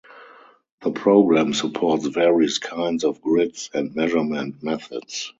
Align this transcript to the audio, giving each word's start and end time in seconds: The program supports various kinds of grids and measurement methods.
The 0.81 0.89
program 0.89 1.53
supports 1.53 2.07
various 2.07 2.57
kinds 2.57 3.03
of 3.03 3.21
grids 3.21 3.69
and 3.71 3.93
measurement 3.93 4.63
methods. 4.63 5.29